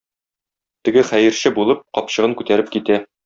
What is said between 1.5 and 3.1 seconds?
булып, капчыгын күтәреп китә.